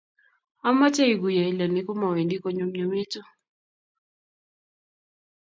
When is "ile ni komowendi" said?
1.51-2.35